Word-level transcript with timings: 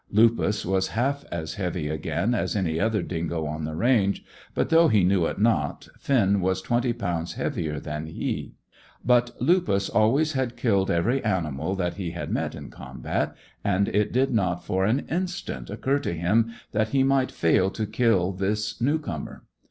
Lupus 0.09 0.65
was 0.65 0.87
half 0.97 1.23
as 1.31 1.53
heavy 1.53 1.87
again 1.87 2.33
as 2.33 2.55
any 2.55 2.79
other 2.79 3.03
dingo 3.03 3.45
on 3.45 3.65
the 3.65 3.75
range, 3.75 4.25
but, 4.55 4.69
though 4.69 4.87
he 4.87 5.03
knew 5.03 5.27
it 5.27 5.37
not, 5.37 5.87
Finn 5.99 6.41
was 6.41 6.59
twenty 6.59 6.91
pounds 6.91 7.33
heavier 7.33 7.79
than 7.79 8.07
he. 8.07 8.55
But 9.05 9.39
Lupus 9.39 9.89
always 9.89 10.33
had 10.33 10.57
killed 10.57 10.89
every 10.89 11.23
animal 11.23 11.75
that 11.75 11.97
he 11.97 12.09
had 12.13 12.31
met 12.31 12.55
in 12.55 12.71
combat, 12.71 13.35
and 13.63 13.89
it 13.89 14.11
did 14.11 14.33
not 14.33 14.65
for 14.65 14.85
an 14.85 15.05
instant 15.07 15.69
occur 15.69 15.99
to 15.99 16.13
him 16.15 16.49
that 16.71 16.89
he 16.89 17.03
might 17.03 17.31
fail 17.31 17.69
to 17.69 17.85
kill 17.85 18.31
this 18.31 18.81
new 18.81 18.97
comer. 18.97 19.45